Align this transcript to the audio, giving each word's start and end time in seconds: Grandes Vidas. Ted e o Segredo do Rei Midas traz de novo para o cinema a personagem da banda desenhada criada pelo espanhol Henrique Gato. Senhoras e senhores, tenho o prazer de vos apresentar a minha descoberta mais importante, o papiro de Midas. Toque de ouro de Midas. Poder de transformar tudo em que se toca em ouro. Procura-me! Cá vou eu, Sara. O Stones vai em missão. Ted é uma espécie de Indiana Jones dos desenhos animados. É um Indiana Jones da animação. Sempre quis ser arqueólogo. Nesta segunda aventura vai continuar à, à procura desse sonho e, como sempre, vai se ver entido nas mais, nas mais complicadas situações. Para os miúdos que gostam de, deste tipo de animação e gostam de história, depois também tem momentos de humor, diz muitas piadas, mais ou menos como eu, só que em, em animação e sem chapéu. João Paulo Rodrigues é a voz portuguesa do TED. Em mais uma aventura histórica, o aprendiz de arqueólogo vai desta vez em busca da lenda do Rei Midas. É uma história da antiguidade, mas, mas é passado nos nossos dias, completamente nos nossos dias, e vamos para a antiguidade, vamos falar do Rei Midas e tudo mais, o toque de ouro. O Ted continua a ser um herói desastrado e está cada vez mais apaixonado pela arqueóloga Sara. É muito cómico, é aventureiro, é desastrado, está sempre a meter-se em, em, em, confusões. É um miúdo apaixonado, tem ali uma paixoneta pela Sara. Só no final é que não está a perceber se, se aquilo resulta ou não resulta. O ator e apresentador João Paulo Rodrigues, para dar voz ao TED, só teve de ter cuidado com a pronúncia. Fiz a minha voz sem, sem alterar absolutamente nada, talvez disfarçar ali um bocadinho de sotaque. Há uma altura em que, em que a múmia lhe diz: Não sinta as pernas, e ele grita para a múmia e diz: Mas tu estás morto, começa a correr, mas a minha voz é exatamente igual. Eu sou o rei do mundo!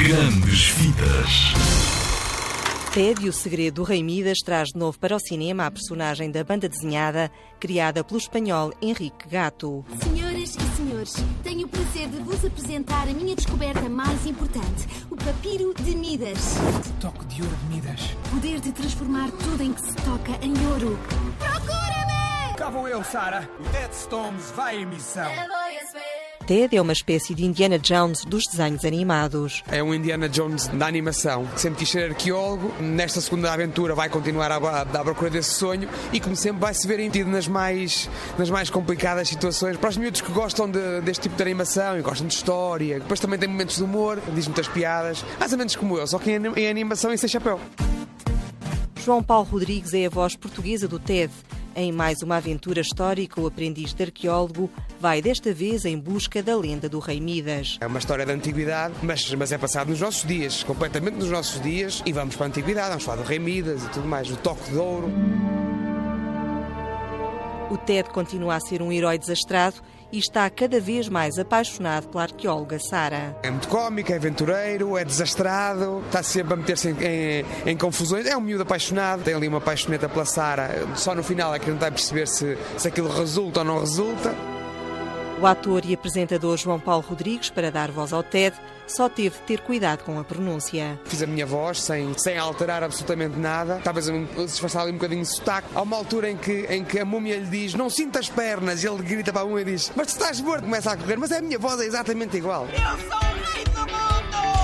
Grandes 0.00 0.68
Vidas. 0.68 1.52
Ted 2.90 3.22
e 3.22 3.28
o 3.28 3.32
Segredo 3.34 3.74
do 3.74 3.82
Rei 3.82 4.02
Midas 4.02 4.38
traz 4.38 4.70
de 4.70 4.78
novo 4.78 4.98
para 4.98 5.14
o 5.14 5.20
cinema 5.20 5.66
a 5.66 5.70
personagem 5.70 6.30
da 6.30 6.42
banda 6.42 6.70
desenhada 6.70 7.30
criada 7.60 8.02
pelo 8.02 8.18
espanhol 8.18 8.72
Henrique 8.80 9.28
Gato. 9.28 9.84
Senhoras 10.02 10.56
e 10.56 10.76
senhores, 10.76 11.14
tenho 11.42 11.66
o 11.66 11.68
prazer 11.68 12.08
de 12.08 12.16
vos 12.16 12.42
apresentar 12.42 13.02
a 13.08 13.12
minha 13.12 13.36
descoberta 13.36 13.90
mais 13.90 14.24
importante, 14.24 14.88
o 15.10 15.16
papiro 15.16 15.74
de 15.74 15.94
Midas. 15.94 16.54
Toque 16.98 17.26
de 17.26 17.42
ouro 17.42 17.56
de 17.56 17.74
Midas. 17.74 18.00
Poder 18.30 18.58
de 18.58 18.72
transformar 18.72 19.30
tudo 19.32 19.62
em 19.62 19.74
que 19.74 19.82
se 19.82 19.94
toca 19.96 20.32
em 20.42 20.54
ouro. 20.68 20.98
Procura-me! 21.38 22.56
Cá 22.56 22.70
vou 22.70 22.88
eu, 22.88 23.04
Sara. 23.04 23.46
O 23.60 23.94
Stones 23.94 24.50
vai 24.56 24.78
em 24.78 24.86
missão. 24.86 25.30
Ted 26.50 26.76
é 26.76 26.82
uma 26.82 26.92
espécie 26.92 27.32
de 27.32 27.44
Indiana 27.44 27.78
Jones 27.78 28.24
dos 28.24 28.42
desenhos 28.50 28.84
animados. 28.84 29.62
É 29.70 29.80
um 29.80 29.94
Indiana 29.94 30.28
Jones 30.28 30.66
da 30.66 30.84
animação. 30.84 31.46
Sempre 31.54 31.78
quis 31.78 31.90
ser 31.90 32.10
arqueólogo. 32.10 32.74
Nesta 32.82 33.20
segunda 33.20 33.52
aventura 33.52 33.94
vai 33.94 34.08
continuar 34.08 34.50
à, 34.50 34.56
à 34.56 35.04
procura 35.04 35.30
desse 35.30 35.50
sonho 35.50 35.88
e, 36.12 36.18
como 36.18 36.34
sempre, 36.34 36.60
vai 36.60 36.74
se 36.74 36.88
ver 36.88 36.98
entido 36.98 37.30
nas 37.30 37.46
mais, 37.46 38.10
nas 38.36 38.50
mais 38.50 38.68
complicadas 38.68 39.28
situações. 39.28 39.76
Para 39.76 39.90
os 39.90 39.96
miúdos 39.96 40.22
que 40.22 40.32
gostam 40.32 40.68
de, 40.68 41.00
deste 41.02 41.22
tipo 41.22 41.36
de 41.36 41.42
animação 41.44 41.96
e 41.96 42.02
gostam 42.02 42.26
de 42.26 42.34
história, 42.34 42.98
depois 42.98 43.20
também 43.20 43.38
tem 43.38 43.48
momentos 43.48 43.76
de 43.76 43.84
humor, 43.84 44.20
diz 44.34 44.48
muitas 44.48 44.66
piadas, 44.66 45.24
mais 45.38 45.52
ou 45.52 45.58
menos 45.58 45.76
como 45.76 45.98
eu, 45.98 46.06
só 46.08 46.18
que 46.18 46.32
em, 46.32 46.46
em 46.56 46.68
animação 46.68 47.12
e 47.12 47.18
sem 47.18 47.28
chapéu. 47.28 47.60
João 49.04 49.22
Paulo 49.22 49.46
Rodrigues 49.48 49.94
é 49.94 50.06
a 50.06 50.10
voz 50.10 50.34
portuguesa 50.34 50.88
do 50.88 50.98
TED. 50.98 51.32
Em 51.74 51.92
mais 51.92 52.20
uma 52.22 52.36
aventura 52.36 52.80
histórica, 52.80 53.40
o 53.40 53.46
aprendiz 53.46 53.94
de 53.94 54.02
arqueólogo 54.02 54.70
vai 55.00 55.22
desta 55.22 55.52
vez 55.54 55.84
em 55.84 55.98
busca 55.98 56.42
da 56.42 56.56
lenda 56.56 56.88
do 56.88 56.98
Rei 56.98 57.20
Midas. 57.20 57.78
É 57.80 57.86
uma 57.86 57.98
história 57.98 58.26
da 58.26 58.32
antiguidade, 58.32 58.94
mas, 59.02 59.32
mas 59.34 59.52
é 59.52 59.58
passado 59.58 59.88
nos 59.88 60.00
nossos 60.00 60.26
dias, 60.26 60.64
completamente 60.64 61.14
nos 61.14 61.30
nossos 61.30 61.62
dias, 61.62 62.02
e 62.04 62.12
vamos 62.12 62.34
para 62.34 62.46
a 62.46 62.48
antiguidade, 62.48 62.88
vamos 62.88 63.04
falar 63.04 63.22
do 63.22 63.28
Rei 63.28 63.38
Midas 63.38 63.84
e 63.84 63.88
tudo 63.88 64.06
mais, 64.06 64.28
o 64.30 64.36
toque 64.36 64.70
de 64.70 64.76
ouro. 64.76 65.10
O 67.70 67.78
Ted 67.78 68.10
continua 68.10 68.56
a 68.56 68.60
ser 68.60 68.82
um 68.82 68.90
herói 68.90 69.16
desastrado 69.16 69.76
e 70.10 70.18
está 70.18 70.50
cada 70.50 70.80
vez 70.80 71.08
mais 71.08 71.38
apaixonado 71.38 72.08
pela 72.08 72.24
arqueóloga 72.24 72.80
Sara. 72.80 73.36
É 73.44 73.50
muito 73.50 73.68
cómico, 73.68 74.12
é 74.12 74.16
aventureiro, 74.16 74.98
é 74.98 75.04
desastrado, 75.04 76.02
está 76.06 76.20
sempre 76.20 76.54
a 76.54 76.56
meter-se 76.56 76.88
em, 76.88 76.96
em, 77.00 77.44
em, 77.70 77.76
confusões. 77.76 78.26
É 78.26 78.36
um 78.36 78.40
miúdo 78.40 78.64
apaixonado, 78.64 79.22
tem 79.22 79.34
ali 79.34 79.46
uma 79.46 79.60
paixoneta 79.60 80.08
pela 80.08 80.24
Sara. 80.24 80.84
Só 80.96 81.14
no 81.14 81.22
final 81.22 81.54
é 81.54 81.60
que 81.60 81.68
não 81.68 81.76
está 81.76 81.86
a 81.86 81.92
perceber 81.92 82.26
se, 82.26 82.58
se 82.76 82.88
aquilo 82.88 83.08
resulta 83.08 83.60
ou 83.60 83.64
não 83.64 83.78
resulta. 83.78 84.34
O 85.40 85.46
ator 85.46 85.86
e 85.86 85.94
apresentador 85.94 86.58
João 86.58 86.78
Paulo 86.78 87.02
Rodrigues, 87.08 87.48
para 87.48 87.70
dar 87.70 87.90
voz 87.90 88.12
ao 88.12 88.22
TED, 88.22 88.54
só 88.86 89.08
teve 89.08 89.38
de 89.38 89.42
ter 89.46 89.60
cuidado 89.60 90.04
com 90.04 90.18
a 90.18 90.24
pronúncia. 90.24 91.00
Fiz 91.06 91.22
a 91.22 91.26
minha 91.26 91.46
voz 91.46 91.80
sem, 91.80 92.12
sem 92.18 92.36
alterar 92.36 92.82
absolutamente 92.82 93.38
nada, 93.38 93.80
talvez 93.82 94.06
disfarçar 94.36 94.82
ali 94.82 94.90
um 94.90 94.96
bocadinho 94.96 95.22
de 95.22 95.28
sotaque. 95.28 95.68
Há 95.74 95.80
uma 95.80 95.96
altura 95.96 96.30
em 96.30 96.36
que, 96.36 96.66
em 96.68 96.84
que 96.84 96.98
a 96.98 97.06
múmia 97.06 97.38
lhe 97.38 97.46
diz: 97.46 97.72
Não 97.72 97.88
sinta 97.88 98.18
as 98.18 98.28
pernas, 98.28 98.84
e 98.84 98.86
ele 98.86 99.02
grita 99.02 99.32
para 99.32 99.40
a 99.40 99.46
múmia 99.46 99.62
e 99.62 99.64
diz: 99.64 99.90
Mas 99.96 100.08
tu 100.08 100.20
estás 100.20 100.38
morto, 100.42 100.64
começa 100.64 100.92
a 100.92 100.96
correr, 100.98 101.16
mas 101.16 101.32
a 101.32 101.40
minha 101.40 101.58
voz 101.58 101.80
é 101.80 101.86
exatamente 101.86 102.36
igual. 102.36 102.66
Eu 102.66 102.98
sou 103.08 103.18
o 103.18 103.54
rei 103.54 103.64
do 103.64 103.80
mundo! 103.80 104.59